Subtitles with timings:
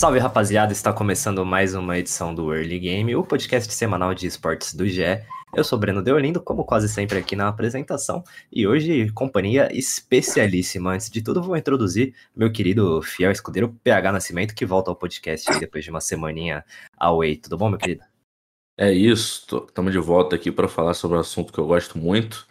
[0.00, 4.72] Salve rapaziada, está começando mais uma edição do Early Game, o podcast semanal de esportes
[4.72, 5.02] do GE.
[5.54, 10.92] Eu sou Breno Deolindo, como quase sempre aqui na apresentação, e hoje companhia especialíssima.
[10.92, 15.46] Antes de tudo, vou introduzir meu querido fiel escudeiro PH Nascimento, que volta ao podcast
[15.60, 16.64] depois de uma semaninha
[16.96, 17.36] away.
[17.36, 18.02] Tudo bom, meu querido?
[18.78, 22.48] É isso, estamos de volta aqui para falar sobre um assunto que eu gosto muito.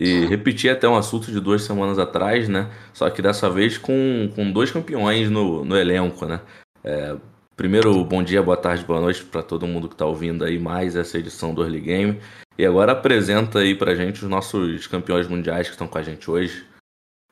[0.00, 2.72] E repetir até um assunto de duas semanas atrás, né?
[2.92, 6.40] Só que dessa vez com, com dois campeões no, no elenco, né?
[6.84, 7.16] É,
[7.56, 10.96] primeiro, bom dia, boa tarde, boa noite para todo mundo que está ouvindo aí mais
[10.96, 12.20] essa edição do Early Game.
[12.56, 16.30] E agora apresenta aí pra gente os nossos campeões mundiais que estão com a gente
[16.30, 16.66] hoje.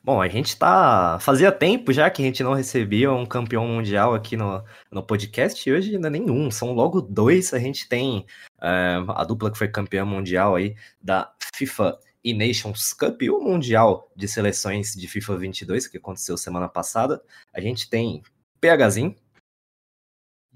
[0.06, 1.18] Bom, a gente tá.
[1.20, 5.68] Fazia tempo já que a gente não recebia um campeão mundial aqui no, no podcast,
[5.68, 7.52] e hoje ainda nenhum, são logo dois.
[7.52, 8.24] A gente tem
[8.62, 14.08] é, a dupla que foi campeã mundial aí da FIFA e Nations Cup, o Mundial
[14.14, 17.20] de Seleções de FIFA 22, que aconteceu semana passada.
[17.52, 18.22] A gente tem
[18.60, 19.14] PHzinho.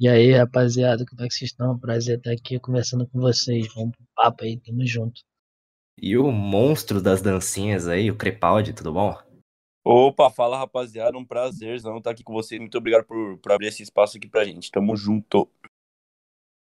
[0.00, 1.78] E aí, rapaziada, como é que vocês estão?
[1.78, 3.66] Prazer estar aqui conversando com vocês.
[3.74, 5.20] Vamos pro papo aí, tamo junto.
[6.00, 9.14] E o monstro das dancinhas aí, o Crepaldi, tudo bom?
[9.84, 12.58] Opa, fala rapaziada, um prazerzão estar aqui com vocês.
[12.58, 14.70] Muito obrigado por, por abrir esse espaço aqui pra gente.
[14.70, 15.46] Tamo junto.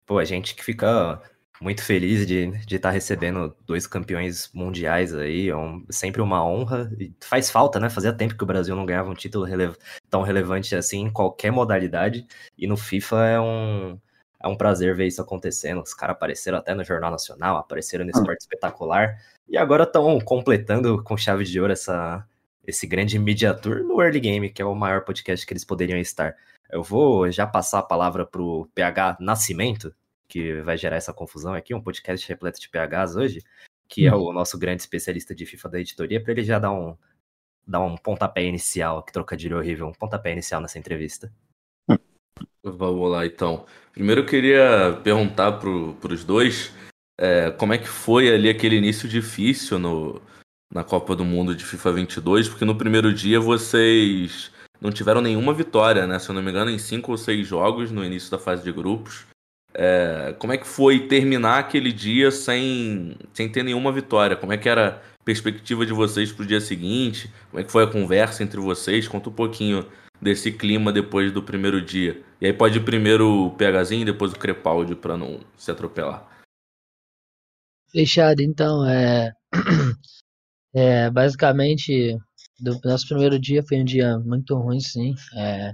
[0.05, 1.21] Pô, a gente que fica
[1.61, 6.43] muito feliz de estar de tá recebendo dois campeões mundiais aí, é um, sempre uma
[6.43, 6.91] honra.
[6.99, 7.87] E faz falta, né?
[7.89, 9.71] Fazia tempo que o Brasil não ganhava um título rele
[10.09, 12.25] tão relevante assim em qualquer modalidade.
[12.57, 13.99] E no FIFA é um,
[14.39, 15.81] é um prazer ver isso acontecendo.
[15.81, 19.17] Os caras apareceram até no Jornal Nacional, apareceram no Esporte Espetacular.
[19.47, 22.25] E agora estão completando com chave de ouro essa,
[22.65, 25.99] esse grande Media Tour no Early Game, que é o maior podcast que eles poderiam
[25.99, 26.35] estar.
[26.71, 29.93] Eu vou já passar a palavra pro PH Nascimento,
[30.31, 33.43] que vai gerar essa confusão aqui, um podcast repleto de PHs hoje,
[33.85, 36.95] que é o nosso grande especialista de FIFA da editoria, para ele já dar um,
[37.67, 41.29] dar um pontapé inicial, que trocadilho horrível, um pontapé inicial nessa entrevista.
[42.63, 43.65] Vamos lá, então.
[43.91, 46.71] Primeiro eu queria perguntar para os dois
[47.19, 50.21] é, como é que foi ali aquele início difícil no,
[50.73, 54.49] na Copa do Mundo de FIFA 22, porque no primeiro dia vocês
[54.79, 56.17] não tiveram nenhuma vitória, né?
[56.19, 58.71] Se eu não me engano, em cinco ou seis jogos no início da fase de
[58.71, 59.29] grupos.
[59.73, 64.35] É, como é que foi terminar aquele dia sem, sem ter nenhuma vitória?
[64.35, 67.31] Como é que era a perspectiva de vocês para o dia seguinte?
[67.49, 69.07] Como é que foi a conversa entre vocês?
[69.07, 69.85] Conta um pouquinho
[70.21, 72.21] desse clima depois do primeiro dia.
[72.39, 76.27] E aí pode ir primeiro o PHzinho depois o Crepaldi para não se atropelar.
[77.91, 78.85] Fechado, então.
[78.87, 79.33] É,
[80.73, 82.17] é basicamente
[82.61, 85.13] do nosso primeiro dia foi um dia muito ruim, sim.
[85.35, 85.71] É,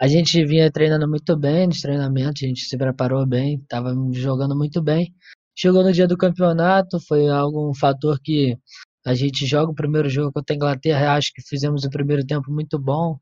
[0.00, 4.56] a gente vinha treinando muito bem nos treinamentos, a gente se preparou bem, estava jogando
[4.56, 5.14] muito bem.
[5.58, 8.58] Chegou no dia do campeonato, foi algum fator que
[9.06, 12.50] a gente joga o primeiro jogo contra a Inglaterra, acho que fizemos o primeiro tempo
[12.50, 13.18] muito bom,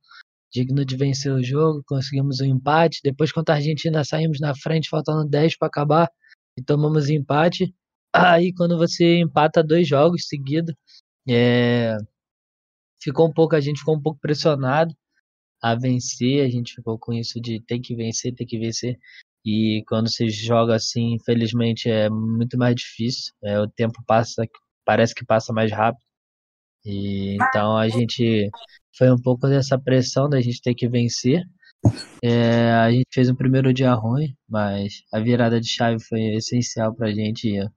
[0.53, 3.01] digno de vencer o jogo, conseguimos um empate.
[3.03, 6.09] Depois contra a Argentina saímos na frente, faltando 10 para acabar
[6.57, 7.75] e tomamos empate.
[8.15, 10.75] Aí quando você empata dois jogos seguidos,
[11.29, 11.97] é...
[13.05, 14.95] ficou um pouco, a gente ficou um pouco pressionado
[15.63, 18.99] a vencer, a gente ficou com isso de tem que vencer, tem que vencer.
[19.45, 23.33] E quando você joga assim, infelizmente é muito mais difícil.
[23.43, 24.47] É, o tempo passa,
[24.85, 26.03] parece que passa mais rápido.
[26.85, 28.51] E, então a gente
[28.97, 31.43] foi um pouco dessa pressão da gente ter que vencer.
[32.23, 36.95] É, a gente fez um primeiro dia ruim, mas a virada de chave foi essencial
[36.95, 37.49] pra gente.
[37.55, 37.69] Eu,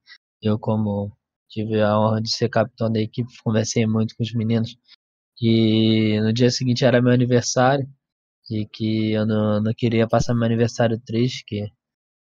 [0.41, 1.11] eu como
[1.49, 4.77] tive a honra de ser capitão da equipe, conversei muito com os meninos
[5.37, 7.87] que no dia seguinte era meu aniversário
[8.49, 11.63] e que eu não, não queria passar meu aniversário triste, que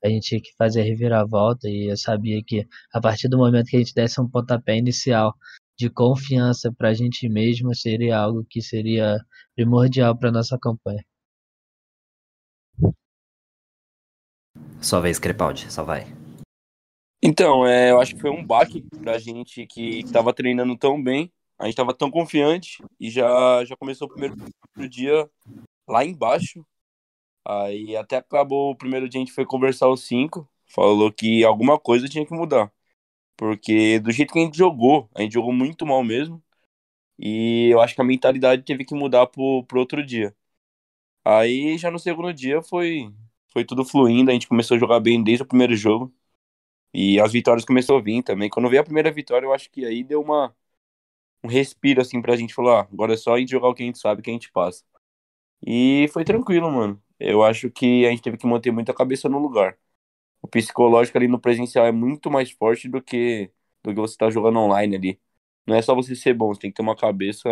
[0.04, 3.68] a gente tinha que fazer a reviravolta e eu sabia que a partir do momento
[3.68, 5.34] que a gente desse um pontapé inicial
[5.78, 9.18] de confiança para a gente mesmo seria algo que seria
[9.54, 11.04] primordial para nossa campanha.
[14.80, 16.06] Sua vez, Crepaldi, só vai.
[17.22, 21.33] Então, é, eu acho que foi um baque pra gente que estava treinando tão bem
[21.65, 24.37] a gente estava tão confiante e já, já começou o primeiro,
[24.75, 25.31] primeiro dia
[25.89, 26.65] lá embaixo.
[27.45, 31.78] Aí até acabou o primeiro dia, a gente foi conversar os cinco, falou que alguma
[31.78, 32.71] coisa tinha que mudar.
[33.37, 36.43] Porque do jeito que a gente jogou, a gente jogou muito mal mesmo.
[37.19, 40.37] E eu acho que a mentalidade teve que mudar pro, pro outro dia.
[41.25, 43.13] Aí já no segundo dia foi,
[43.49, 46.15] foi tudo fluindo, a gente começou a jogar bem desde o primeiro jogo.
[46.95, 48.51] E as vitórias começou a vir também.
[48.51, 50.55] Quando veio a primeira vitória, eu acho que aí deu uma
[51.44, 53.82] um respiro assim pra gente falar, ah, agora é só a gente jogar o que
[53.84, 54.84] a gente sabe que a gente passa.
[55.66, 57.02] E foi tranquilo, mano.
[57.18, 59.78] Eu acho que a gente teve que manter muito a cabeça no lugar.
[60.42, 63.50] O psicológico ali no presencial é muito mais forte do que
[63.82, 65.20] do que você tá jogando online ali.
[65.66, 67.48] Não é só você ser bom, você tem que ter uma cabeça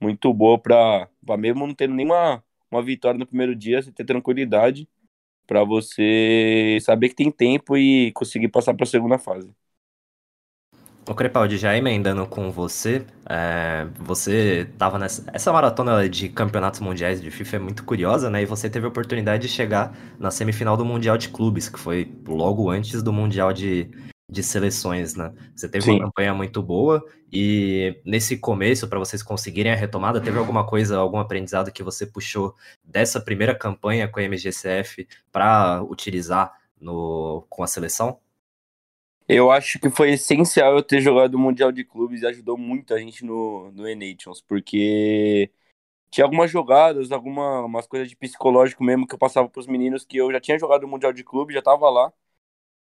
[0.00, 4.04] muito boa pra, pra mesmo não tendo nenhuma uma vitória no primeiro dia, você ter
[4.04, 4.88] tranquilidade
[5.46, 9.54] para você saber que tem tempo e conseguir passar para a segunda fase.
[11.08, 17.18] O Crepaldi, já emendando com você, é, você tava nessa essa maratona de campeonatos mundiais
[17.18, 18.42] de FIFA é muito curiosa, né?
[18.42, 22.12] E você teve a oportunidade de chegar na semifinal do Mundial de Clubes, que foi
[22.26, 23.90] logo antes do Mundial de,
[24.30, 25.32] de Seleções, né?
[25.56, 25.92] Você teve Sim.
[25.92, 27.02] uma campanha muito boa
[27.32, 32.04] e nesse começo, para vocês conseguirem a retomada, teve alguma coisa, algum aprendizado que você
[32.04, 32.54] puxou
[32.84, 38.18] dessa primeira campanha com a MGCF para utilizar no, com a seleção?
[39.28, 42.94] Eu acho que foi essencial eu ter jogado o Mundial de Clubes e ajudou muito
[42.94, 45.50] a gente no, no E-Nations, porque
[46.10, 50.32] tinha algumas jogadas, algumas coisas de psicológico mesmo que eu passava pros meninos que eu
[50.32, 52.12] já tinha jogado o Mundial de Clubes, já tava lá.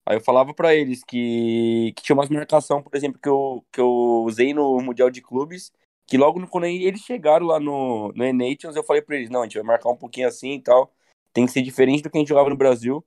[0.06, 3.82] Aí eu falava para eles que, que tinha umas marcação, por exemplo, que eu, que
[3.82, 3.90] eu
[4.26, 5.74] usei no Mundial de Clubes,
[6.08, 9.44] que logo quando eles chegaram lá no, no E-Nations, eu falei para eles, não, a
[9.46, 10.94] gente vai marcar um pouquinho assim e tal,
[11.34, 13.06] tem que ser diferente do que a gente jogava no Brasil.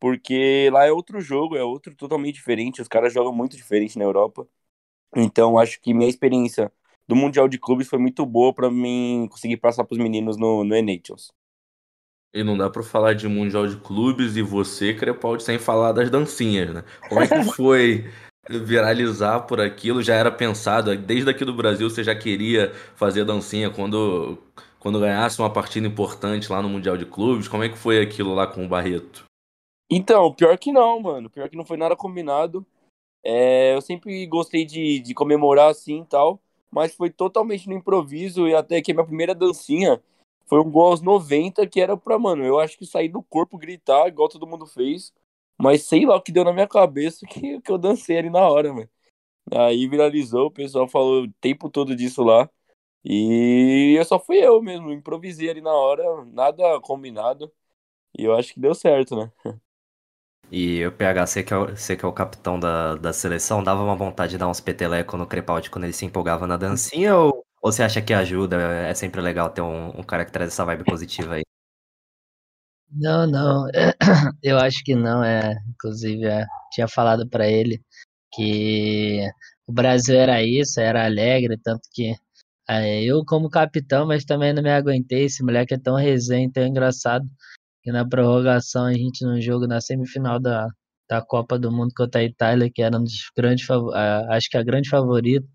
[0.00, 2.82] Porque lá é outro jogo, é outro totalmente diferente.
[2.82, 4.46] Os caras jogam muito diferente na Europa.
[5.16, 6.72] Então, acho que minha experiência
[7.08, 10.76] do Mundial de Clubes foi muito boa para mim conseguir passar pros meninos no, no
[10.76, 11.32] E-Nations.
[12.34, 16.10] E não dá pra falar de Mundial de Clubes e você, Crepaldi, sem falar das
[16.10, 16.84] dancinhas, né?
[17.08, 18.10] Como é que foi
[18.48, 20.02] viralizar por aquilo?
[20.02, 24.38] Já era pensado, desde aqui do Brasil você já queria fazer dancinha quando,
[24.78, 27.48] quando ganhasse uma partida importante lá no Mundial de Clubes?
[27.48, 29.25] Como é que foi aquilo lá com o Barreto?
[29.90, 31.30] Então, pior que não, mano.
[31.30, 32.66] Pior que não foi nada combinado.
[33.24, 36.40] É, eu sempre gostei de, de comemorar assim e tal,
[36.70, 40.02] mas foi totalmente no improviso e até que a minha primeira dancinha
[40.46, 43.58] foi um gol aos 90 que era pra, mano, eu acho que sair do corpo,
[43.58, 45.12] gritar, igual todo mundo fez,
[45.58, 48.48] mas sei lá o que deu na minha cabeça que, que eu dancei ali na
[48.48, 48.88] hora, mano.
[49.52, 52.50] Aí viralizou, o pessoal falou o tempo todo disso lá.
[53.04, 57.52] E eu só fui eu mesmo, improvisei ali na hora, nada combinado.
[58.18, 59.32] E eu acho que deu certo, né?
[60.50, 63.82] E o PH, você que é o, que é o capitão da, da seleção, dava
[63.82, 67.16] uma vontade de dar uns peteleco no Crepaldi quando ele se empolgava na dancinha?
[67.16, 68.56] Ou, ou você acha que ajuda?
[68.56, 71.42] É sempre legal ter um, um cara que traz essa vibe positiva aí?
[72.90, 73.66] Não, não,
[74.42, 77.82] eu acho que não, é, inclusive, é, tinha falado para ele
[78.32, 79.20] que
[79.66, 82.14] o Brasil era isso, era alegre, tanto que
[82.68, 86.66] é, eu como capitão, mas também não me aguentei, esse moleque é tão resenha, tão
[86.66, 87.26] engraçado,
[87.86, 90.66] que na prorrogação a gente no jogo, na semifinal da,
[91.08, 93.64] da Copa do Mundo contra a Itália, que era um dos grandes,
[94.28, 95.46] acho que a grande favorita,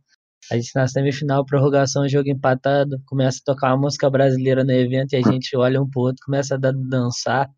[0.50, 5.12] a gente na semifinal, prorrogação, jogo empatado, começa a tocar uma música brasileira no evento
[5.12, 7.50] e a gente olha um pro outro, começa a dançar,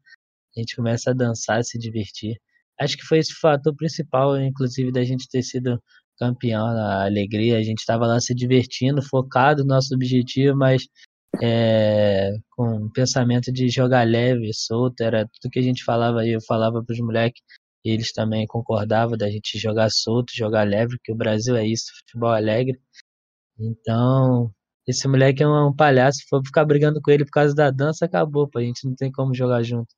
[0.58, 2.42] a gente começa a dançar, se divertir.
[2.80, 5.80] Acho que foi esse fator principal, inclusive, da gente ter sido
[6.18, 10.88] campeão, a alegria, a gente estava lá se divertindo, focado no nosso objetivo, mas
[11.42, 16.32] é, com o pensamento de jogar leve, solto, era tudo que a gente falava aí,
[16.32, 17.42] eu falava para os moleques,
[17.84, 22.32] eles também concordavam da gente jogar solto, jogar leve, porque o Brasil é isso, futebol
[22.32, 22.80] alegre.
[23.60, 24.52] Então,
[24.88, 28.06] esse moleque é um, palhaço, se for ficar brigando com ele por causa da dança,
[28.06, 29.94] acabou, pô, a gente não tem como jogar junto.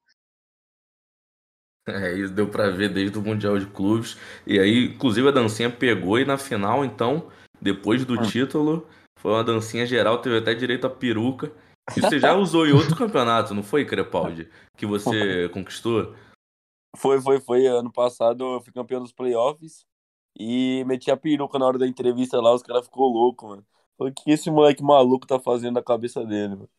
[1.88, 4.18] É, isso deu pra ver desde o Mundial de Clubes.
[4.48, 7.30] E aí, inclusive, a dancinha pegou e na final, então,
[7.62, 8.88] depois do título,
[9.26, 11.52] foi uma dancinha geral, teve até direito a peruca.
[11.98, 14.48] E você já usou em outro campeonato, não foi, Crepaldi?
[14.78, 16.14] Que você conquistou?
[16.96, 17.66] Foi, foi, foi.
[17.66, 19.84] Ano passado eu fui campeão dos playoffs
[20.40, 23.66] e meti a peruca na hora da entrevista lá, os caras ficou louco, mano.
[23.98, 26.70] Falei, o que esse moleque maluco tá fazendo na cabeça dele, mano?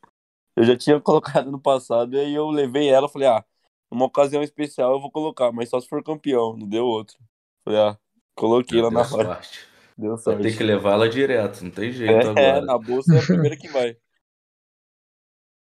[0.55, 3.45] Eu já tinha colocado no passado, e aí eu levei ela, falei, ah,
[3.91, 7.19] numa ocasião especial eu vou colocar, mas só se for campeão, não deu outro.
[7.65, 7.99] Falei, ah,
[8.37, 9.35] coloquei Já ela na deu hora.
[9.35, 9.76] sorte.
[9.97, 10.43] Deu Vai sorte.
[10.43, 12.61] ter que levar ela direto, não tem jeito É, agora.
[12.63, 13.97] na bolsa é a primeira que vai.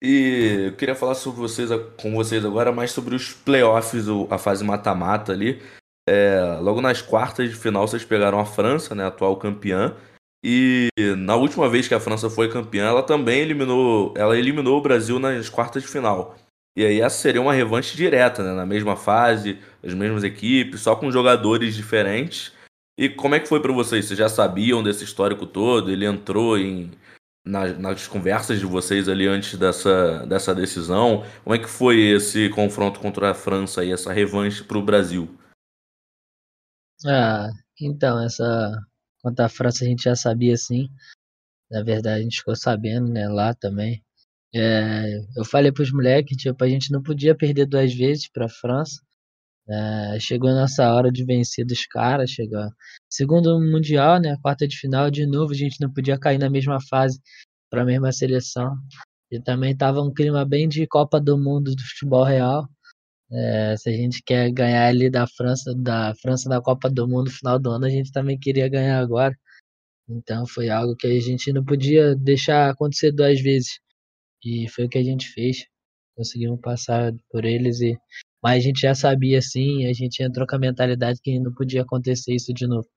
[0.02, 1.68] E eu queria falar sobre vocês,
[2.00, 5.60] com vocês agora mais sobre os playoffs, a fase mata-mata ali.
[6.08, 9.94] É, logo nas quartas de final vocês pegaram a França, né, atual campeã.
[10.42, 14.82] E na última vez que a França foi campeã, ela também eliminou, ela eliminou o
[14.82, 16.34] Brasil nas quartas de final.
[16.74, 20.96] E aí essa seria uma revanche direta, né, na mesma fase, as mesmas equipes, só
[20.96, 22.54] com jogadores diferentes.
[23.00, 24.04] E como é que foi pra vocês?
[24.04, 25.90] Vocês já sabiam desse histórico todo?
[25.90, 26.90] Ele entrou em
[27.42, 31.24] nas, nas conversas de vocês ali antes dessa, dessa decisão?
[31.42, 35.34] Como é que foi esse confronto contra a França e essa revanche pro Brasil?
[37.06, 37.48] Ah,
[37.80, 38.78] então, essa.
[39.22, 40.86] Quanto à França a gente já sabia sim.
[41.70, 44.04] Na verdade, a gente ficou sabendo, né, lá também.
[44.54, 49.00] É, eu falei pros moleques, tipo, a gente não podia perder duas vezes pra França.
[49.70, 52.68] É, chegou nossa hora de vencer dos caras, chegou.
[53.08, 56.78] Segundo Mundial, né, quarta de final, de novo a gente não podia cair na mesma
[56.88, 57.20] fase
[57.70, 58.76] para a mesma seleção.
[59.30, 62.68] E também tava um clima bem de Copa do Mundo do futebol real.
[63.32, 67.30] É, se a gente quer ganhar ali da França, da França da Copa do Mundo
[67.30, 69.36] final do ano, a gente também queria ganhar agora.
[70.08, 73.78] Então foi algo que a gente não podia deixar acontecer duas vezes.
[74.44, 75.66] E foi o que a gente fez.
[76.16, 77.96] Conseguimos passar por eles e
[78.42, 81.82] mas a gente já sabia assim, a gente entrou com a mentalidade que não podia
[81.82, 82.88] acontecer isso de novo.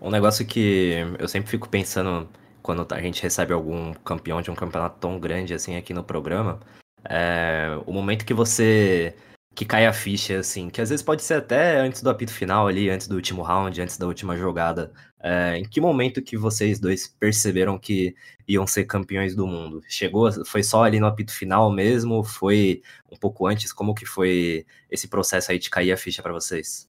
[0.00, 2.28] Um negócio que eu sempre fico pensando
[2.62, 6.60] quando a gente recebe algum campeão de um campeonato tão grande assim aqui no programa,
[7.08, 9.14] é o momento que você
[9.56, 12.68] que cai a ficha, assim, que às vezes pode ser até antes do apito final
[12.68, 14.92] ali, antes do último round, antes da última jogada.
[15.18, 18.14] É, em que momento que vocês dois perceberam que
[18.46, 19.80] iam ser campeões do mundo?
[19.88, 22.22] Chegou, foi só ali no apito final mesmo?
[22.22, 23.72] Foi um pouco antes?
[23.72, 26.88] Como que foi esse processo aí de cair a ficha para vocês?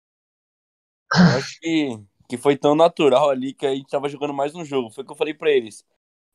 [1.26, 4.64] Eu acho que, que foi tão natural ali que a gente tava jogando mais um
[4.66, 4.90] jogo.
[4.92, 5.86] Foi o que eu falei pra eles.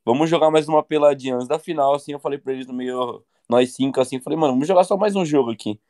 [0.04, 3.24] Vamos jogar mais uma peladinha antes da final, assim, eu falei pra eles no meio,
[3.48, 5.80] nós cinco, assim, falei, mano, vamos jogar só mais um jogo aqui.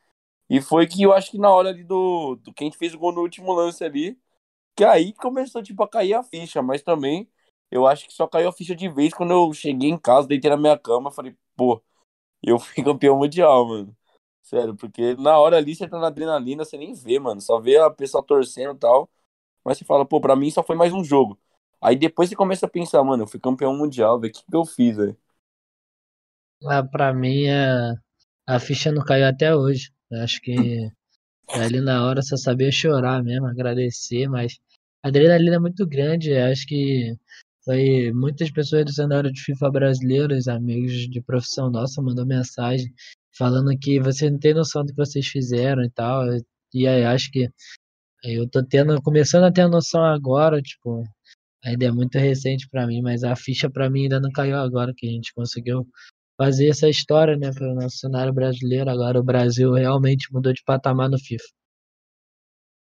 [0.53, 2.95] E foi que eu acho que na hora ali do, do que a gente fez
[2.95, 4.19] o gol no último lance ali,
[4.77, 7.31] que aí começou, tipo, a cair a ficha, mas também
[7.71, 10.51] eu acho que só caiu a ficha de vez quando eu cheguei em casa, deitei
[10.51, 11.83] na minha cama, falei, pô,
[12.43, 13.97] eu fui campeão mundial, mano.
[14.43, 17.41] Sério, porque na hora ali você tá na adrenalina, você nem vê, mano.
[17.41, 19.11] Só vê a pessoa torcendo e tal.
[19.65, 21.39] Mas você fala, pô, pra mim só foi mais um jogo.
[21.81, 24.57] Aí depois você começa a pensar, mano, eu fui campeão mundial, velho, o que, que
[24.57, 25.17] eu fiz, velho?
[26.65, 27.95] Ah, pra mim, a,
[28.47, 29.91] a ficha não caiu até hoje.
[30.21, 30.91] Acho que
[31.49, 34.59] ali na hora só sabia chorar mesmo, agradecer, mas
[35.03, 36.35] a adrenalina é muito grande.
[36.35, 37.15] Acho que
[37.65, 42.93] foi muitas pessoas do cenário de FIFA brasileiro, os amigos de profissão nossa, mandou mensagem
[43.37, 46.25] falando que você não tem noção do que vocês fizeram e tal.
[46.75, 47.49] E aí acho que
[48.25, 51.05] eu tô tendo, começando a ter noção agora, tipo,
[51.65, 54.93] ainda é muito recente pra mim, mas a ficha pra mim ainda não caiu agora
[54.97, 55.87] que a gente conseguiu
[56.43, 58.91] fazer essa história, né, para o nosso cenário brasileiro.
[58.91, 61.45] Agora o Brasil realmente mudou de patamar no FIFA.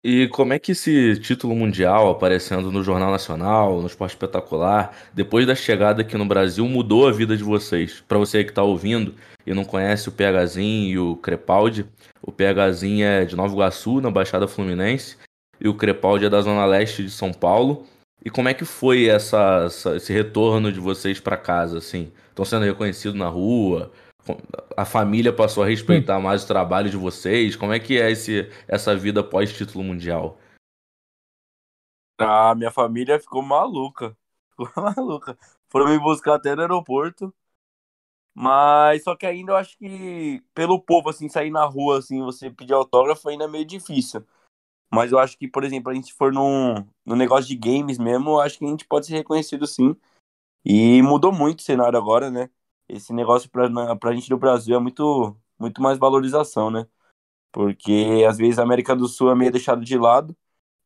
[0.03, 5.47] E como é que esse título mundial aparecendo no Jornal Nacional, no Esporte Espetacular, depois
[5.47, 8.03] da chegada aqui no Brasil, mudou a vida de vocês?
[8.09, 9.15] Para você que está ouvindo
[9.47, 11.85] e não conhece o PHzinho e o Crepaldi,
[12.23, 15.19] o PHzinho é de Nova Iguaçu, na Baixada Fluminense,
[15.61, 17.87] e o Crepaldi é da Zona Leste de São Paulo.
[18.25, 22.13] E como é que foi essa, essa esse retorno de vocês para casa, assim?
[22.29, 23.93] Estão sendo reconhecidos na rua?
[24.77, 27.57] A família passou a respeitar mais o trabalho de vocês?
[27.57, 30.39] Como é que é esse, essa vida pós-título mundial?
[32.19, 34.17] A minha família ficou maluca.
[34.57, 35.37] Ficou maluca.
[35.69, 37.35] Foram me buscar até no aeroporto.
[38.35, 42.51] Mas só que ainda eu acho que pelo povo, assim, sair na rua, assim, você
[42.51, 44.25] pedir autógrafo ainda é meio difícil.
[44.93, 48.31] Mas eu acho que, por exemplo, a gente for num, num negócio de games mesmo,
[48.31, 49.97] eu acho que a gente pode ser reconhecido sim.
[50.65, 52.51] E mudou muito o cenário agora, né?
[52.89, 56.87] Esse negócio pra, pra gente do Brasil é muito, muito mais valorização, né?
[57.53, 60.37] Porque às vezes a América do Sul é meio deixado de lado.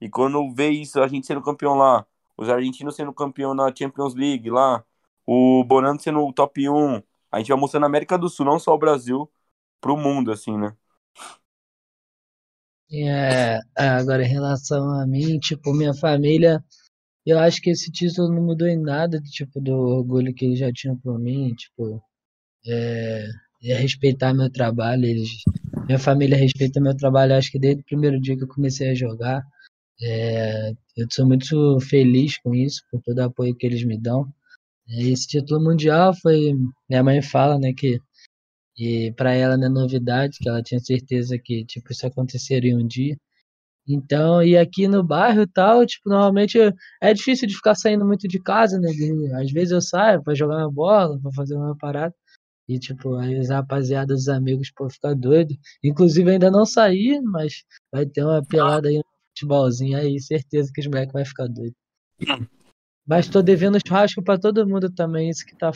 [0.00, 4.14] E quando vê isso, a gente sendo campeão lá, os argentinos sendo campeão na Champions
[4.14, 4.84] League lá,
[5.26, 8.58] o Bonano sendo o top 1, a gente vai mostrando a América do Sul, não
[8.58, 9.30] só o Brasil,
[9.80, 10.76] pro mundo, assim, né?
[12.92, 16.62] É, agora em relação a mim, tipo, minha família
[17.26, 20.72] eu acho que esse título não mudou em nada, tipo, do orgulho que eles já
[20.72, 22.00] tinham por mim, tipo,
[22.66, 23.26] é,
[23.64, 25.30] é respeitar meu trabalho, eles,
[25.86, 28.94] minha família respeita meu trabalho, acho que desde o primeiro dia que eu comecei a
[28.94, 29.42] jogar,
[30.02, 34.28] é, eu sou muito feliz com isso, por todo o apoio que eles me dão.
[34.88, 36.52] Esse título mundial foi,
[36.88, 38.00] minha mãe fala, né, que
[38.78, 42.86] e para ela não é novidade, que ela tinha certeza que tipo isso aconteceria um
[42.86, 43.16] dia.
[43.88, 46.58] Então, e aqui no bairro e tal, tipo, normalmente
[47.00, 48.90] é difícil de ficar saindo muito de casa, né?
[49.40, 52.12] Às vezes eu saio pra jogar uma bola, pra fazer uma parada.
[52.68, 55.54] E, tipo, aí os rapaziada, os amigos, pô, ficar doido.
[55.84, 59.02] Inclusive, ainda não saí, mas vai ter uma pelada aí, um
[59.38, 61.74] futebolzinho aí, certeza que os moleques vão ficar doido.
[63.06, 65.70] Mas tô devendo churrasco pra todo mundo também, isso que tá.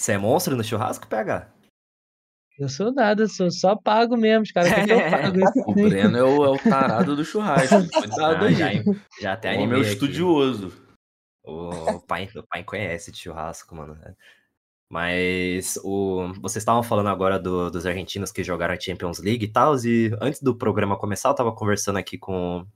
[0.00, 1.46] Você é monstro no churrasco, PH?
[2.58, 5.70] Eu sou nada, sou só pago mesmo, os caras querem que eu pago.
[5.70, 7.74] o Breno é o, é o tarado do churrasco.
[7.92, 8.54] Cuidado aí.
[8.54, 8.70] Já,
[9.20, 9.66] já até animei.
[9.66, 10.72] O meu estudioso.
[11.44, 13.98] O, o, pai, o pai conhece de churrasco, mano.
[14.90, 19.52] Mas o, vocês estavam falando agora do- dos argentinos que jogaram a Champions League e
[19.52, 22.66] tal, e antes do programa começar, eu tava conversando aqui com,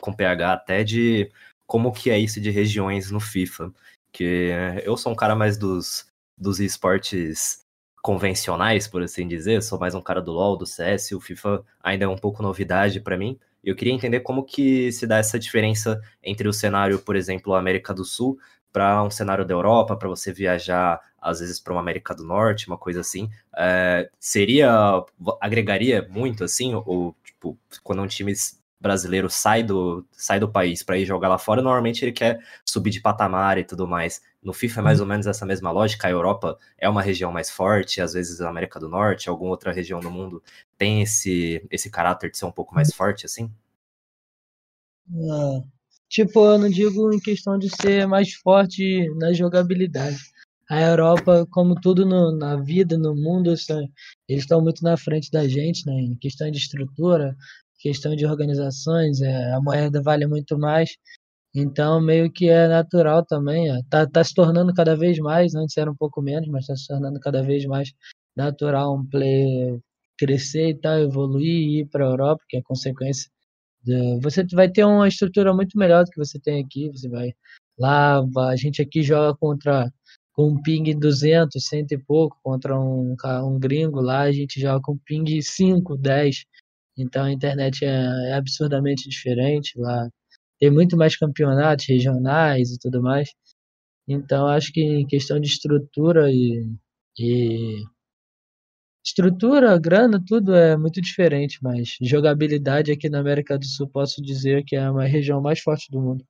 [0.00, 1.32] com o PH até de
[1.66, 3.72] como que é isso de regiões no FIFA.
[4.12, 4.52] Que
[4.84, 6.09] eu sou um cara mais dos,
[6.40, 7.66] dos esportes
[8.02, 12.06] convencionais, por assim dizer, sou mais um cara do LoL, do CS, o FIFA ainda
[12.06, 13.38] é um pouco novidade pra mim.
[13.62, 17.92] Eu queria entender como que se dá essa diferença entre o cenário, por exemplo, América
[17.92, 18.38] do Sul,
[18.72, 22.66] para um cenário da Europa, para você viajar às vezes para uma América do Norte,
[22.68, 23.28] uma coisa assim.
[23.54, 25.04] É, seria
[25.38, 28.32] agregaria muito assim, ou tipo, quando um time
[28.80, 32.90] brasileiro sai do, sai do país para ir jogar lá fora, normalmente ele quer subir
[32.90, 34.22] de patamar e tudo mais.
[34.42, 36.08] No FIFA é mais ou menos essa mesma lógica.
[36.08, 39.72] A Europa é uma região mais forte, às vezes a América do Norte, alguma outra
[39.72, 40.42] região do mundo
[40.78, 43.50] tem esse, esse caráter de ser um pouco mais forte, assim?
[45.30, 45.62] Ah,
[46.08, 50.18] tipo, eu não digo em questão de ser mais forte na jogabilidade.
[50.68, 55.46] A Europa, como tudo no- na vida, no mundo, eles estão muito na frente da
[55.48, 55.92] gente, né?
[55.94, 57.36] Em questão de estrutura,
[57.80, 60.90] questão de organizações, é, a moeda vale muito mais.
[61.54, 63.70] Então, meio que é natural também.
[63.72, 63.82] ó.
[63.90, 66.86] Tá, tá se tornando cada vez mais, antes era um pouco menos, mas está se
[66.88, 67.92] tornando cada vez mais
[68.36, 69.78] natural um player
[70.18, 73.30] crescer e tal, evoluir e ir para a Europa, que é consequência
[73.84, 76.90] de- você vai ter uma estrutura muito melhor do que você tem aqui.
[76.90, 77.32] Você vai
[77.78, 78.20] lá,
[78.50, 79.90] a gente aqui joga contra
[80.32, 84.80] com um ping 200, cento e pouco, contra um, um gringo lá, a gente joga
[84.82, 86.44] com ping 5, 10.
[87.00, 90.08] Então a internet é, é absurdamente diferente lá.
[90.58, 93.30] Tem muito mais campeonatos regionais e tudo mais.
[94.08, 96.66] Então acho que em questão de estrutura e,
[97.18, 97.84] e
[99.04, 104.62] Estrutura, grana, tudo é muito diferente, mas jogabilidade aqui na América do Sul posso dizer
[104.64, 106.24] que é a região mais forte do mundo.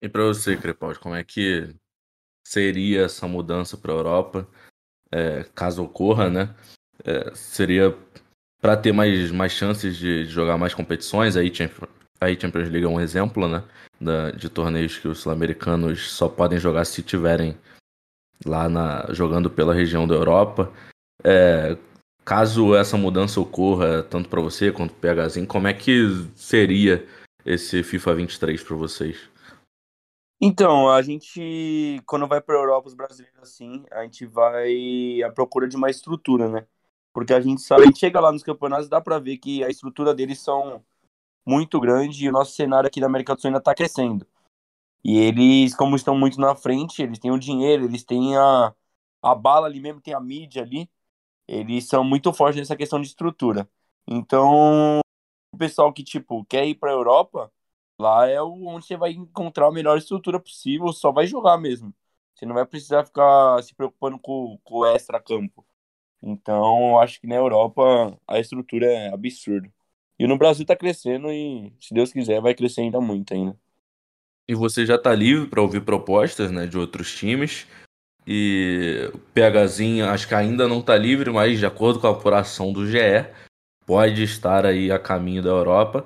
[0.00, 1.74] E para você, Crepaldi, como é que
[2.46, 4.48] seria essa mudança para a Europa,
[5.10, 6.54] é, caso ocorra, né?
[7.04, 7.90] É, seria
[8.60, 11.88] para ter mais, mais chances de, de jogar mais competições, aí Champions,
[12.20, 13.62] aí Champions League é um exemplo, né?
[14.00, 17.56] Da, de torneios que os sul-americanos só podem jogar se tiverem
[18.44, 20.72] lá na, jogando pela região da Europa.
[21.24, 21.76] É,
[22.24, 27.06] caso essa mudança ocorra, tanto para você quanto para o PHzinho, como é que seria
[27.44, 29.28] esse FIFA 23 para vocês?
[30.40, 35.32] Então, a gente, quando vai para a Europa, os brasileiros assim, a gente vai à
[35.32, 36.66] procura de uma estrutura, né?
[37.18, 39.68] Porque a gente sabe, a gente chega lá nos campeonatos dá para ver que a
[39.68, 40.84] estrutura deles são
[41.46, 44.26] muito grande e o nosso cenário aqui da América do Sul ainda está crescendo.
[45.04, 48.74] E eles, como estão muito na frente, eles têm o dinheiro, eles têm a,
[49.22, 50.88] a bala ali mesmo, tem a mídia ali,
[51.48, 53.68] eles são muito fortes nessa questão de estrutura.
[54.06, 55.00] Então,
[55.54, 57.52] o pessoal que, tipo, quer ir para a Europa,
[57.98, 61.92] Lá é onde você vai encontrar a melhor estrutura possível, só vai jogar mesmo.
[62.34, 65.66] Você não vai precisar ficar se preocupando com o extra-campo.
[66.22, 69.70] Então, eu acho que na Europa a estrutura é absurda.
[70.18, 73.56] E no Brasil tá crescendo e, se Deus quiser, vai crescer ainda muito ainda.
[74.48, 77.66] E você já tá livre para ouvir propostas, né, de outros times.
[78.26, 82.72] E o PHzinho acho que ainda não tá livre, mas de acordo com a apuração
[82.72, 83.26] do GE,
[83.86, 86.04] pode estar aí a caminho da Europa.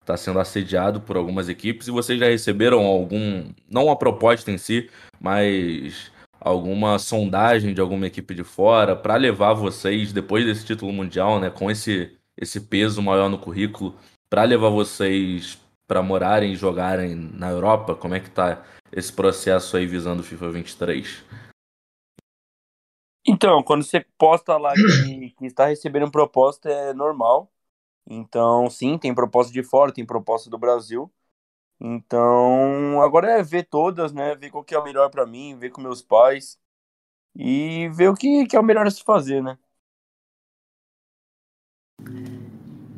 [0.00, 4.56] Está sendo assediado por algumas equipes e vocês já receberam algum, não uma proposta em
[4.56, 4.88] si,
[5.20, 11.40] mas alguma sondagem de alguma equipe de fora para levar vocês depois desse título mundial,
[11.40, 13.96] né, com esse esse peso maior no currículo,
[14.30, 17.96] para levar vocês para morarem e jogarem na Europa?
[17.96, 21.24] Como é que tá esse processo aí visando o FIFA 23?
[23.26, 27.50] Então, quando você posta lá que, que está recebendo proposta, é normal.
[28.08, 31.12] Então, sim, tem proposta de fora, tem proposta do Brasil.
[31.80, 34.34] Então, agora é ver todas, né?
[34.34, 36.58] Ver qual que é o melhor pra mim, ver com meus pais
[37.36, 39.58] e ver o que, que é o melhor a se fazer, né?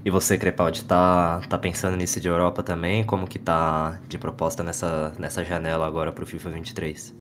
[0.05, 3.05] E você, Crepaldi, tá, tá pensando nisso de Europa também?
[3.05, 7.15] Como que tá de proposta nessa, nessa janela agora pro FIFA 23?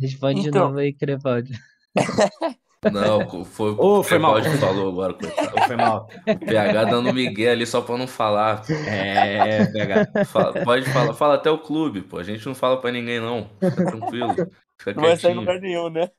[0.00, 0.52] Responde de Então.
[0.52, 1.52] novo aí, Crepaldi.
[2.92, 4.40] Não, foi Ô, o foi mal.
[4.40, 5.60] Que falou agora, coitado.
[5.62, 6.08] Foi mal.
[6.46, 8.64] PH dando migué ali só pra não falar.
[8.86, 10.24] É, PH.
[10.26, 12.18] Fala- pode falar, fala até o clube, pô.
[12.18, 13.48] A gente não fala pra ninguém, não.
[13.60, 14.34] Fica tranquilo.
[14.78, 16.10] Fica Não vai sair lugar nenhum, né?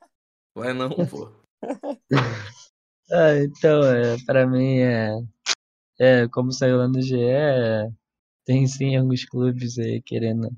[0.54, 1.30] Vai não, pô.
[3.08, 5.16] Ah, então, é, pra mim, é,
[6.00, 7.88] é, como saiu lá no GE, é,
[8.44, 10.50] tem sim alguns clubes aí querendo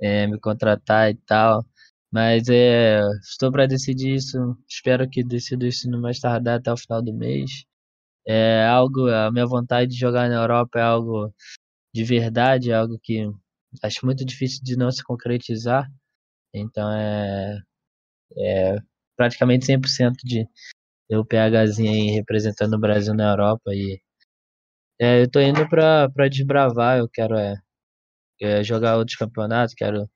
[0.00, 1.64] é, me contratar e tal,
[2.16, 6.76] mas é, estou para decidir isso, espero que decida isso no mais tardar até o
[6.76, 7.66] final do mês.
[8.26, 11.34] É algo, a minha vontade de jogar na Europa é algo
[11.94, 13.30] de verdade, é algo que
[13.82, 15.86] acho muito difícil de não se concretizar,
[16.54, 17.60] então é,
[18.38, 18.78] é
[19.16, 20.48] praticamente 100% de
[21.10, 24.00] eu PHzinho aí representando o Brasil na Europa e
[25.00, 27.56] é, eu tô indo pra desbravar, eu quero é,
[28.40, 30.08] é, jogar outros campeonatos, quero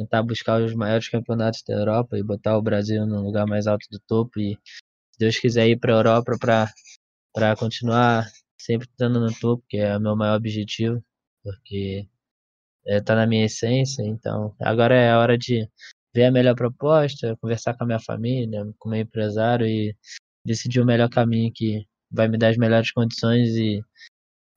[0.00, 3.86] tentar buscar os maiores campeonatos da Europa e botar o Brasil no lugar mais alto
[3.90, 6.70] do topo e se Deus quiser ir pra Europa pra,
[7.34, 8.26] pra continuar
[8.58, 11.02] sempre estando no topo, que é o meu maior objetivo,
[11.42, 12.08] porque
[12.86, 15.68] é, tá na minha essência, então agora é a hora de
[16.14, 19.94] ver a melhor proposta, conversar com a minha família, com o meu empresário e
[20.44, 23.82] decidir o melhor caminho que vai me dar as melhores condições e,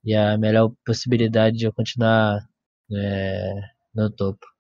[0.06, 2.40] e a melhor possibilidade de eu continuar
[2.94, 3.54] é,
[3.94, 4.53] no topo.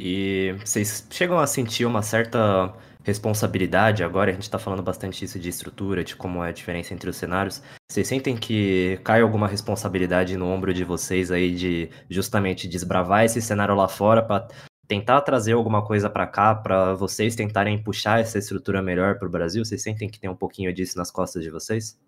[0.00, 4.30] E vocês chegam a sentir uma certa responsabilidade agora?
[4.30, 7.16] A gente está falando bastante isso de estrutura, de como é a diferença entre os
[7.16, 7.60] cenários.
[7.90, 13.42] Vocês sentem que cai alguma responsabilidade no ombro de vocês aí de justamente desbravar esse
[13.42, 14.46] cenário lá fora para
[14.86, 19.30] tentar trazer alguma coisa para cá, para vocês tentarem puxar essa estrutura melhor para o
[19.30, 19.64] Brasil?
[19.64, 21.98] Vocês sentem que tem um pouquinho disso nas costas de vocês?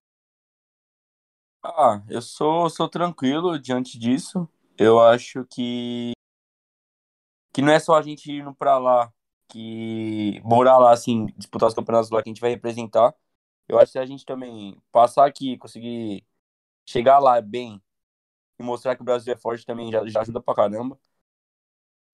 [1.64, 4.48] Ah, eu sou, sou tranquilo diante disso.
[4.78, 6.12] Eu acho que
[7.60, 9.12] que não é só a gente indo para lá,
[9.48, 13.14] que morar lá, assim, disputar os campeonatos lá que a gente vai representar.
[13.68, 16.24] Eu acho que a gente também passar aqui, conseguir
[16.86, 17.82] chegar lá bem
[18.58, 20.98] e mostrar que o Brasil é forte também já, já ajuda pra caramba.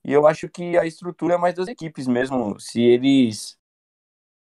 [0.04, 2.58] E eu acho que a estrutura é mais das equipes mesmo.
[2.60, 3.58] Se eles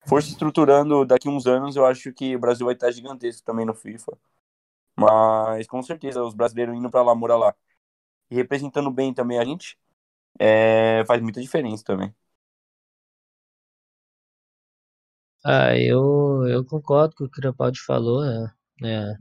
[0.06, 3.66] for se estruturando daqui uns anos, eu acho que o Brasil vai estar gigantesco também
[3.66, 4.18] no FIFA.
[4.96, 7.54] Mas com certeza, os brasileiros indo para lá, morar lá
[8.30, 9.78] e representando bem também a gente,
[10.38, 12.14] é, faz muita diferença também.
[15.44, 18.52] Ah, eu, eu concordo com o que o Crepaldi falou, né?
[18.84, 19.14] É,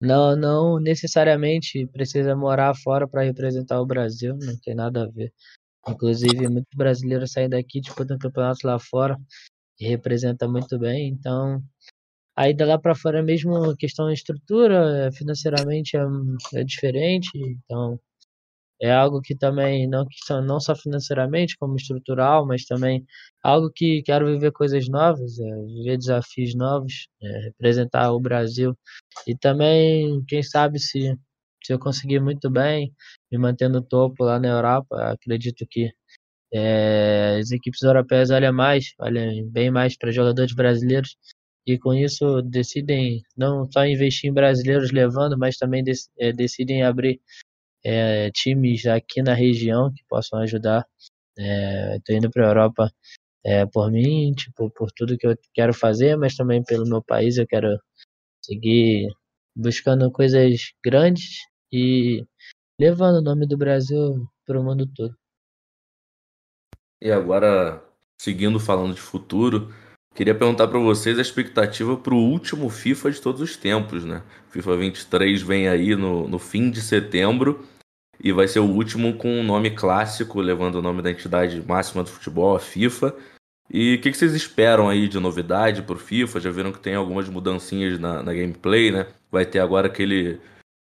[0.00, 5.32] não, não necessariamente precisa morar fora para representar o Brasil, não tem nada a ver.
[5.88, 9.18] Inclusive, muitos brasileiros saem daqui disputam campeonatos lá fora
[9.80, 11.08] e representa muito bem.
[11.10, 11.62] Então,
[12.36, 16.02] a ida lá para fora é mesmo questão de estrutura, financeiramente é,
[16.54, 17.30] é diferente.
[17.36, 18.00] Então,
[18.84, 20.06] é algo que também, não,
[20.46, 23.02] não só financeiramente, como estrutural, mas também
[23.42, 28.76] algo que quero viver coisas novas, é, viver desafios novos, é, representar o Brasil.
[29.26, 31.16] E também, quem sabe, se,
[31.64, 32.92] se eu conseguir muito bem,
[33.32, 35.90] me manter no topo lá na Europa, acredito que
[36.52, 41.16] é, as equipes europeias olham mais, olham bem mais para jogadores brasileiros
[41.66, 45.82] e com isso decidem não só investir em brasileiros levando, mas também
[46.18, 47.20] é, decidem abrir
[47.84, 50.86] é, times aqui na região que possam ajudar.
[51.36, 52.92] Estou indo para a Europa
[53.44, 57.36] é, por mim, tipo, por tudo que eu quero fazer, mas também pelo meu país.
[57.36, 57.78] Eu quero
[58.42, 59.08] seguir
[59.54, 62.24] buscando coisas grandes e
[62.80, 65.14] levando o nome do Brasil para o mundo todo.
[67.00, 67.84] E agora,
[68.18, 69.72] seguindo falando de futuro,
[70.14, 74.22] queria perguntar para vocês a expectativa para o último FIFA de todos os tempos, né?
[74.48, 77.68] FIFA 23 vem aí no, no fim de setembro
[78.22, 82.02] e vai ser o último com um nome clássico, levando o nome da entidade máxima
[82.02, 83.14] do futebol, a FIFA.
[83.70, 86.40] E o que, que, vocês esperam aí de novidade pro FIFA?
[86.40, 89.06] Já viram que tem algumas mudancinhas na, na gameplay, né?
[89.30, 90.40] Vai ter agora aquele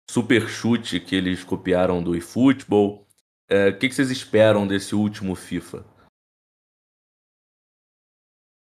[0.09, 3.07] super chute que eles copiaram do eFootball.
[3.47, 5.85] É, o que, que, vocês esperam desse último FIFA?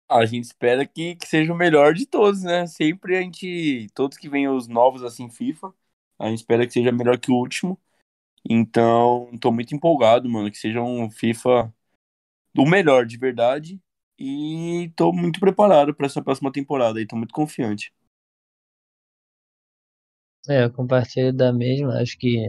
[0.08, 2.66] A gente espera que, que seja o melhor de todos, né?
[2.66, 3.88] Sempre a gente.
[3.94, 5.74] Todos que vêm os novos assim, FIFA,
[6.18, 7.78] a gente espera que seja melhor que o último.
[8.48, 11.72] Então, tô muito empolgado, mano, que seja um FIFA
[12.54, 13.80] do melhor de verdade.
[14.18, 17.92] E tô muito preparado para essa próxima temporada aí, tô muito confiante.
[20.48, 22.48] É, eu compartilho da mesma, acho que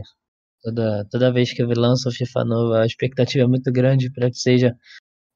[0.64, 4.30] toda, toda vez que eu lanço o FIFA novo, a expectativa é muito grande para
[4.30, 4.76] que seja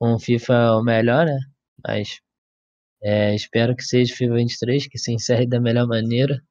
[0.02, 1.40] um FIFA o melhor, né?
[1.88, 2.22] Mas
[3.04, 6.42] é, espero que seja o FIFA 23, que se encerre da melhor maneira.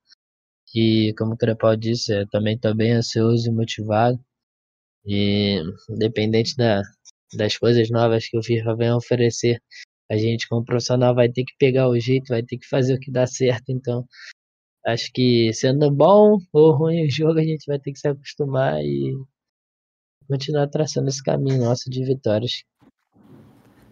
[0.74, 4.18] E como o Crepal disse, eu também estou bem ansioso e motivado.
[5.06, 6.82] E independente da,
[7.36, 9.60] das coisas novas que o FIFA vem oferecer,
[10.10, 13.00] a gente como profissional vai ter que pegar o jeito, vai ter que fazer o
[13.00, 13.70] que dá certo.
[13.70, 14.04] Então,
[14.86, 18.80] acho que sendo bom ou ruim o jogo, a gente vai ter que se acostumar
[18.82, 19.14] e
[20.28, 22.62] continuar traçando esse caminho nosso de vitórias.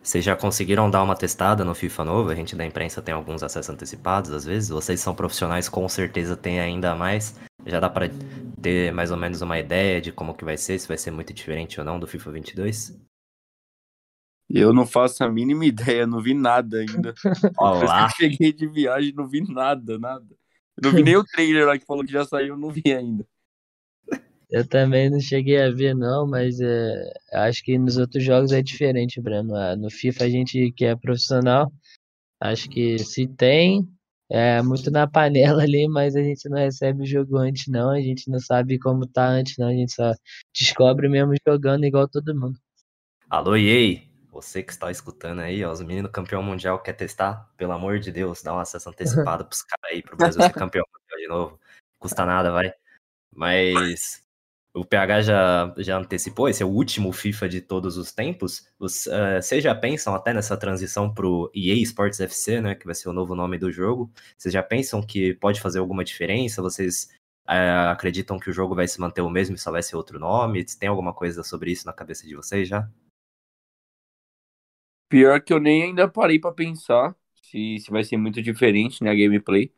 [0.09, 2.31] Vocês já conseguiram dar uma testada no FIFA novo?
[2.31, 4.71] A gente da imprensa tem alguns acessos antecipados, às vezes.
[4.71, 7.38] Vocês são profissionais, com certeza tem ainda mais.
[7.66, 8.09] Já dá para
[8.62, 11.35] ter mais ou menos uma ideia de como que vai ser, se vai ser muito
[11.35, 12.99] diferente ou não do FIFA 22?
[14.49, 17.12] Eu não faço a mínima ideia, não vi nada ainda.
[17.59, 18.05] Olá!
[18.05, 20.25] Eu cheguei de viagem, não vi nada, nada.
[20.79, 23.27] Eu não vi nem o trailer lá que falou que já saiu, não vi ainda.
[24.51, 28.63] Eu também não cheguei a ver, não, mas é, acho que nos outros jogos é
[28.63, 29.55] diferente, Breno.
[29.55, 31.71] Ah, No FIFA a gente que é profissional,
[32.41, 33.87] acho que se tem,
[34.31, 37.91] é muito na panela ali, mas a gente não recebe o jogo antes, não.
[37.91, 39.69] A gente não sabe como tá antes, não.
[39.69, 40.15] A gente só
[40.59, 42.59] descobre mesmo jogando igual todo mundo.
[43.29, 47.51] Alô, EA, você que está escutando aí, ó, os meninos campeão mundial quer testar?
[47.59, 50.85] Pelo amor de Deus, dá um acesso antecipado pros caras aí, pro Brasil ser campeão
[50.87, 51.61] mundial de novo.
[51.99, 52.73] Custa nada, vai.
[53.31, 54.27] Mas
[54.79, 58.67] o PH já, já antecipou, esse é o último FIFA de todos os tempos.
[58.79, 62.95] Os, eh, Vocês já pensam até nessa transição pro EA Sports FC, né, que vai
[62.95, 64.11] ser o novo nome do jogo?
[64.37, 66.62] Vocês já pensam que pode fazer alguma diferença?
[66.62, 67.11] Vocês
[67.49, 70.19] eh, acreditam que o jogo vai se manter o mesmo e só vai ser outro
[70.19, 70.64] nome?
[70.64, 72.88] Tem alguma coisa sobre isso na cabeça de vocês já?
[75.09, 79.14] Pior que eu nem ainda parei pra pensar se, se vai ser muito diferente, né,
[79.14, 79.73] gameplay.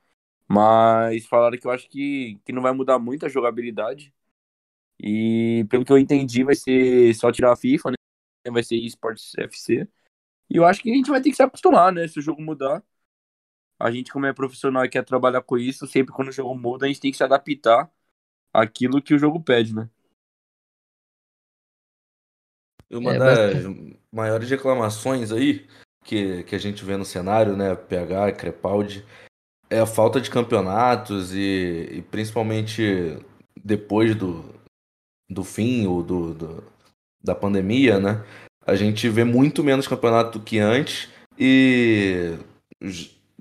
[0.48, 4.12] Mas falaram que eu acho que, que não vai mudar muito a jogabilidade.
[5.02, 7.96] E pelo que eu entendi, vai ser só tirar a FIFA, né?
[8.52, 9.88] Vai ser eSports FC.
[10.50, 12.08] E eu acho que a gente vai ter que se acostumar, né?
[12.08, 12.82] Se o jogo mudar.
[13.78, 16.86] A gente, como é profissional e quer trabalhar com isso, sempre quando o jogo muda,
[16.86, 17.90] a gente tem que se adaptar
[18.52, 19.90] àquilo que o jogo pede, né?
[22.90, 23.38] Uma É, das
[24.12, 25.66] maiores reclamações aí
[26.04, 29.04] que, que a gente vê no cenário, né, PH, Crepaldi,
[29.70, 33.18] é a falta de campeonatos e, e principalmente
[33.64, 34.59] depois do,
[35.30, 36.64] do fim ou do, do-
[37.22, 38.22] da pandemia, né,
[38.66, 42.34] a gente vê muito menos campeonato do que antes e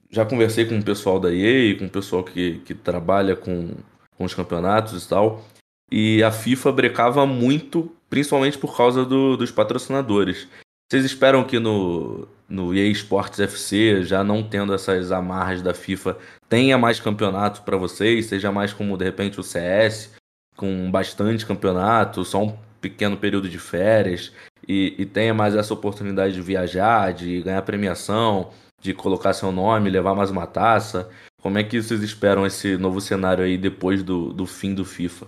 [0.10, 3.70] já conversei com o pessoal da EA, com o pessoal que, que trabalha com,
[4.18, 5.46] com os campeonatos e tal,
[5.92, 10.48] e a FIFA brecava muito, principalmente por causa do- dos patrocinadores.
[10.92, 16.18] Vocês esperam que no, no EA Sports FC, já não tendo essas amarras da FIFA,
[16.50, 18.26] tenha mais campeonato para vocês?
[18.26, 20.12] Seja mais como, de repente, o CS,
[20.60, 24.34] com bastante campeonato, só um pequeno período de férias,
[24.68, 29.90] e, e tenha mais essa oportunidade de viajar, de ganhar premiação, de colocar seu nome,
[29.90, 31.10] levar mais uma taça?
[31.42, 35.28] Como é que vocês esperam esse novo cenário aí depois do, do fim do FIFA?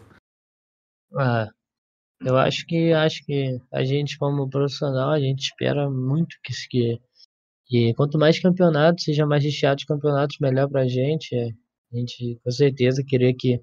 [1.17, 1.47] Ah,
[2.21, 7.01] eu acho que acho que a gente como profissional, a gente espera muito que, que,
[7.65, 11.33] que quanto mais campeonatos, seja mais recheado de campeonatos, melhor pra gente.
[11.33, 11.47] É,
[11.93, 13.61] A gente com certeza queria que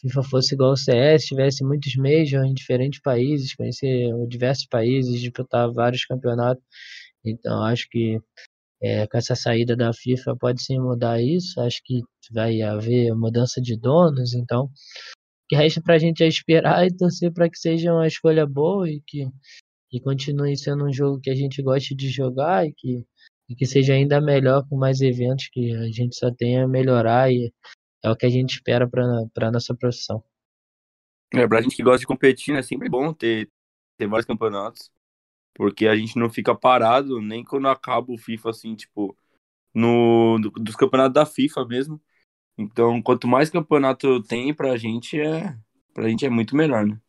[0.00, 5.72] FIFA fosse igual ao CS, tivesse muitos majors em diferentes países, conhecer diversos países, disputar
[5.72, 6.62] vários campeonatos.
[7.24, 8.20] Então acho que
[8.82, 11.60] é, com essa saída da FIFA pode sim mudar isso.
[11.60, 14.70] Acho que vai haver mudança de donos, então o
[15.48, 19.00] que resta pra gente é esperar e torcer para que seja uma escolha boa e
[19.06, 19.28] que,
[19.90, 23.06] que continue sendo um jogo que a gente goste de jogar e que,
[23.48, 27.32] e que seja ainda melhor com mais eventos que a gente só tenha a melhorar
[27.32, 27.52] e
[28.06, 30.24] é o que a gente espera para nossa profissão.
[31.34, 33.50] É, pra gente que gosta de competir, né, é sempre bom ter,
[33.98, 34.90] ter vários campeonatos.
[35.54, 39.16] Porque a gente não fica parado nem quando acaba o FIFA, assim, tipo,
[39.74, 42.00] no, do- dos campeonatos da FIFA mesmo.
[42.58, 45.56] Então, quanto mais campeonato tem pra gente, é,
[45.94, 47.00] pra gente é muito melhor, né?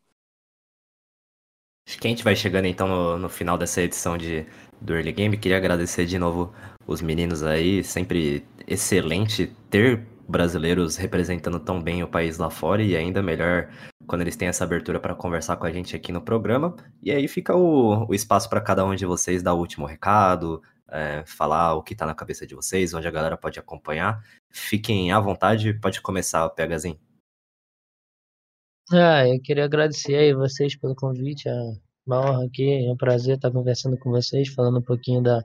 [1.88, 4.46] Acho que a gente vai chegando então no, no final dessa edição de,
[4.82, 5.38] do Early Game.
[5.38, 6.54] Queria agradecer de novo
[6.86, 7.84] os meninos aí.
[7.84, 13.70] Sempre excelente ter brasileiros representando tão bem o país lá fora e ainda melhor
[14.06, 16.76] quando eles têm essa abertura para conversar com a gente aqui no programa.
[17.02, 20.62] E aí fica o, o espaço para cada um de vocês dar o último recado,
[20.90, 24.24] é, falar o que tá na cabeça de vocês, onde a galera pode acompanhar.
[24.50, 27.00] Fiquem à vontade, pode começar, PHzinho.
[28.92, 31.54] Ah, eu queria agradecer aí vocês pelo convite, é
[32.06, 35.44] uma honra aqui, é um prazer estar conversando com vocês, falando um pouquinho da,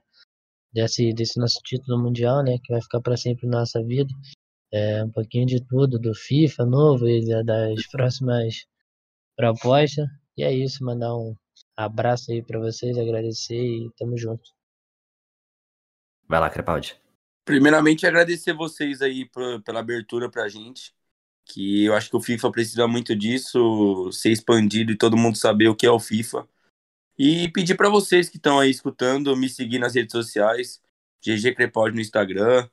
[0.72, 4.14] desse, desse nosso título mundial, né, que vai ficar para sempre na nossa vida.
[4.72, 8.66] É, um pouquinho de tudo, do FIFA novo e da- das próximas
[9.36, 10.06] propostas.
[10.36, 11.36] E é isso, mandar um
[11.76, 14.50] abraço aí para vocês, agradecer e tamo junto.
[16.26, 16.96] Vai lá, Crepaldi.
[17.44, 20.94] Primeiramente, agradecer vocês aí por- pela abertura pra gente.
[21.44, 25.68] Que eu acho que o FIFA precisa muito disso, ser expandido e todo mundo saber
[25.68, 26.48] o que é o FIFA.
[27.18, 30.80] E pedir pra vocês que estão aí escutando, me seguir nas redes sociais,
[31.20, 32.68] GG Crepaldi no Instagram,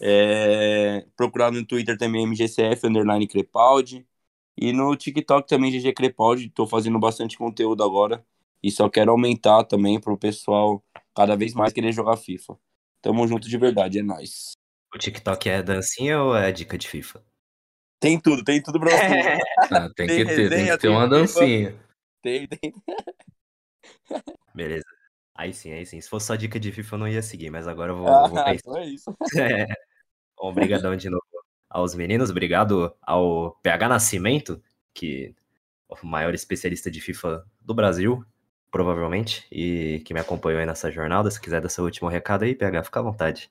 [0.00, 4.06] é, procurar no Twitter também MGCF underline Crepaldi.
[4.58, 8.24] E no TikTok também GG Crepaldi, tô fazendo bastante conteúdo agora.
[8.62, 10.82] E só quero aumentar também pro pessoal
[11.14, 12.58] cada vez mais querer jogar FIFA.
[13.02, 14.52] Tamo junto de verdade, é nóis.
[14.94, 17.22] O TikTok é dancinha ou é dica de FIFA?
[18.00, 18.96] Tem tudo, tem tudo pra você.
[19.70, 21.76] Ah, tem, Tem que ter, tem resenha, que ter tem uma dancinha.
[22.22, 22.72] tem, tem.
[24.54, 24.84] Beleza.
[25.36, 26.00] Aí sim, aí sim.
[26.00, 28.38] Se fosse só dica de FIFA, eu não ia seguir, mas agora eu vou, vou
[28.38, 28.54] Ah, pensar.
[28.72, 29.14] então é isso.
[29.40, 29.66] É.
[30.36, 31.24] Bom, Obrigadão de novo
[31.70, 34.62] aos meninos, obrigado ao PH Nascimento,
[34.94, 35.34] que
[35.88, 38.24] o maior especialista de FIFA do Brasil,
[38.70, 41.30] provavelmente, e que me acompanhou aí nessa jornada.
[41.30, 43.50] Se quiser dar seu último recado aí, PH, fica à vontade.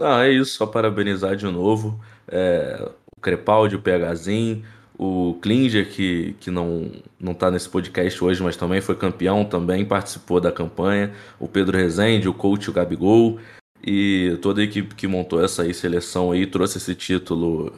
[0.00, 4.64] Ah, é isso, só parabenizar de novo é, o Crepaldi, o PHzinho,
[5.02, 9.84] o Klinger, que, que não, não tá nesse podcast hoje, mas também foi campeão, também
[9.84, 13.40] participou da campanha, o Pedro Rezende, o coach, o Gabigol,
[13.84, 17.72] e toda a equipe que montou essa aí, seleção aí, trouxe esse título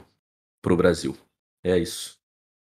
[0.60, 1.16] pro Brasil.
[1.64, 2.18] É isso.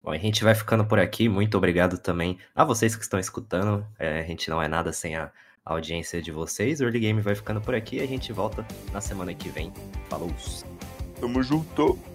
[0.05, 1.31] Bom, a gente vai ficando por aqui.
[1.31, 3.87] Muito obrigado também a vocês que estão escutando.
[3.99, 5.33] É, a gente não é nada sem a
[5.65, 6.81] audiência de vocês.
[6.81, 9.73] O Early Game vai ficando por aqui e a gente volta na semana que vem.
[10.11, 10.31] Falou!
[11.19, 12.12] Tamo junto.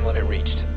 [0.00, 0.69] time it reached.